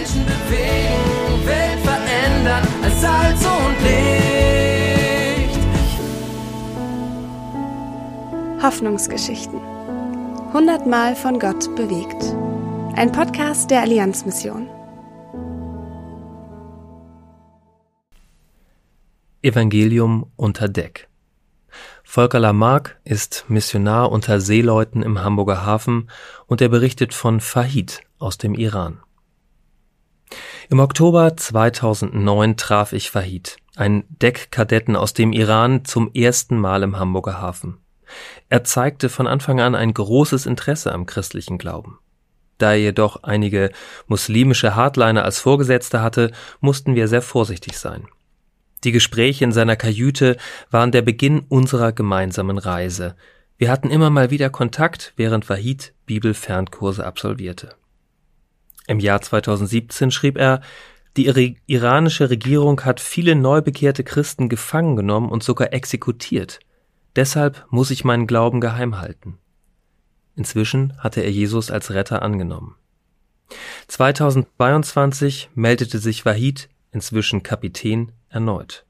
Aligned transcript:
Menschen 0.00 0.24
bewegen, 0.24 1.46
Welt 1.46 1.80
verändern 1.80 2.66
als 2.82 3.00
Salz 3.02 3.44
und 3.44 3.76
Licht. 3.82 5.60
Hoffnungsgeschichten. 8.62 9.60
Hundertmal 10.54 11.14
von 11.14 11.38
Gott 11.38 11.76
bewegt. 11.76 12.34
Ein 12.96 13.12
Podcast 13.12 13.70
der 13.70 13.82
Allianzmission. 13.82 14.70
Evangelium 19.42 20.32
unter 20.36 20.70
Deck. 20.70 21.10
Volker 22.04 22.40
Lamarck 22.40 22.98
ist 23.04 23.44
Missionar 23.48 24.10
unter 24.10 24.40
Seeleuten 24.40 25.02
im 25.02 25.22
Hamburger 25.22 25.66
Hafen 25.66 26.10
und 26.46 26.62
er 26.62 26.70
berichtet 26.70 27.12
von 27.12 27.40
Fahid 27.40 28.00
aus 28.18 28.38
dem 28.38 28.54
Iran. 28.54 29.02
Im 30.70 30.78
Oktober 30.78 31.36
2009 31.36 32.56
traf 32.56 32.92
ich 32.92 33.10
Fahid, 33.10 33.56
einen 33.74 34.04
Deckkadetten 34.08 34.94
aus 34.94 35.12
dem 35.14 35.32
Iran, 35.32 35.84
zum 35.84 36.12
ersten 36.14 36.58
Mal 36.58 36.84
im 36.84 36.96
Hamburger 36.96 37.40
Hafen. 37.40 37.78
Er 38.50 38.62
zeigte 38.62 39.08
von 39.08 39.26
Anfang 39.26 39.60
an 39.60 39.74
ein 39.74 39.92
großes 39.92 40.46
Interesse 40.46 40.92
am 40.92 41.06
christlichen 41.06 41.58
Glauben. 41.58 41.98
Da 42.58 42.70
er 42.70 42.78
jedoch 42.78 43.24
einige 43.24 43.72
muslimische 44.06 44.76
Hardliner 44.76 45.24
als 45.24 45.40
Vorgesetzte 45.40 46.02
hatte, 46.02 46.30
mussten 46.60 46.94
wir 46.94 47.08
sehr 47.08 47.22
vorsichtig 47.22 47.76
sein. 47.76 48.06
Die 48.84 48.92
Gespräche 48.92 49.42
in 49.42 49.50
seiner 49.50 49.74
Kajüte 49.74 50.36
waren 50.70 50.92
der 50.92 51.02
Beginn 51.02 51.40
unserer 51.48 51.90
gemeinsamen 51.90 52.58
Reise. 52.58 53.16
Wir 53.58 53.72
hatten 53.72 53.90
immer 53.90 54.10
mal 54.10 54.30
wieder 54.30 54.50
Kontakt, 54.50 55.14
während 55.16 55.48
Wahid 55.48 55.94
Bibelfernkurse 56.06 57.04
absolvierte. 57.04 57.74
Im 58.86 58.98
Jahr 59.00 59.20
2017 59.20 60.10
schrieb 60.10 60.36
er, 60.36 60.60
die 61.16 61.56
iranische 61.66 62.30
Regierung 62.30 62.80
hat 62.82 63.00
viele 63.00 63.34
neu 63.34 63.60
bekehrte 63.62 64.04
Christen 64.04 64.48
gefangen 64.48 64.96
genommen 64.96 65.30
und 65.30 65.42
sogar 65.42 65.72
exekutiert. 65.72 66.60
Deshalb 67.16 67.66
muss 67.70 67.90
ich 67.90 68.04
meinen 68.04 68.26
Glauben 68.26 68.60
geheim 68.60 69.00
halten. 69.00 69.38
Inzwischen 70.36 70.96
hatte 70.98 71.20
er 71.20 71.30
Jesus 71.30 71.70
als 71.70 71.92
Retter 71.92 72.22
angenommen. 72.22 72.76
2022 73.88 75.50
meldete 75.54 75.98
sich 75.98 76.24
Wahid, 76.24 76.68
inzwischen 76.92 77.42
Kapitän, 77.42 78.12
erneut. 78.28 78.86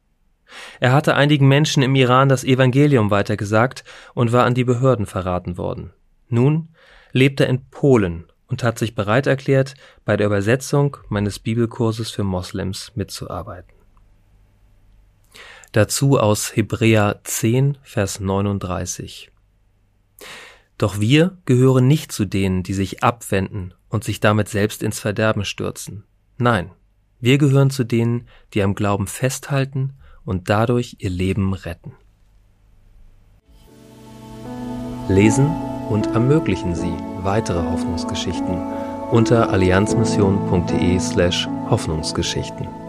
Er 0.78 0.92
hatte 0.92 1.14
einigen 1.14 1.48
Menschen 1.48 1.82
im 1.82 1.94
Iran 1.94 2.28
das 2.28 2.44
Evangelium 2.44 3.10
weitergesagt 3.10 3.84
und 4.14 4.32
war 4.32 4.44
an 4.44 4.54
die 4.54 4.64
Behörden 4.64 5.06
verraten 5.06 5.56
worden. 5.56 5.92
Nun 6.28 6.68
lebt 7.12 7.40
er 7.40 7.48
in 7.48 7.68
Polen 7.70 8.29
und 8.50 8.64
hat 8.64 8.78
sich 8.78 8.94
bereit 8.94 9.26
erklärt, 9.26 9.74
bei 10.04 10.16
der 10.16 10.26
Übersetzung 10.26 10.96
meines 11.08 11.38
Bibelkurses 11.38 12.10
für 12.10 12.24
Moslems 12.24 12.92
mitzuarbeiten. 12.96 13.72
Dazu 15.72 16.18
aus 16.18 16.56
Hebräer 16.56 17.20
10, 17.22 17.78
Vers 17.82 18.18
39. 18.18 19.30
Doch 20.78 20.98
wir 20.98 21.38
gehören 21.44 21.86
nicht 21.86 22.10
zu 22.10 22.24
denen, 22.24 22.64
die 22.64 22.74
sich 22.74 23.04
abwenden 23.04 23.72
und 23.88 24.02
sich 24.02 24.18
damit 24.18 24.48
selbst 24.48 24.82
ins 24.82 24.98
Verderben 24.98 25.44
stürzen. 25.44 26.04
Nein, 26.36 26.72
wir 27.20 27.38
gehören 27.38 27.70
zu 27.70 27.84
denen, 27.84 28.26
die 28.52 28.62
am 28.62 28.74
Glauben 28.74 29.06
festhalten 29.06 29.94
und 30.24 30.50
dadurch 30.50 30.96
ihr 30.98 31.10
Leben 31.10 31.54
retten. 31.54 31.92
Lesen 35.08 35.46
und 35.88 36.06
ermöglichen 36.08 36.74
Sie 36.74 37.09
weitere 37.24 37.62
Hoffnungsgeschichten 37.62 38.56
unter 39.10 39.50
allianzmission.de 39.50 40.98
slash 40.98 41.48
Hoffnungsgeschichten. 41.68 42.79